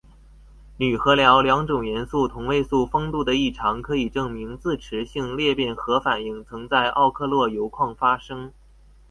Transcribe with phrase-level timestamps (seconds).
[0.79, 8.51] 钕和钌两种元素同位素丰度的异常可以证明自持性裂变核反应曾在奥克洛铀矿发生。